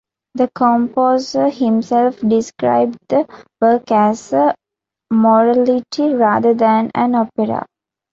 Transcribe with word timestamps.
The 0.33 0.47
composer 0.55 1.49
himself 1.49 2.17
described 2.21 2.97
the 3.07 3.27
work 3.61 3.91
as 3.91 4.33
a 4.33 4.55
'Morality' 5.11 6.15
rather 6.15 6.55
than 6.55 6.89
an 6.95 7.13
opera. 7.13 7.67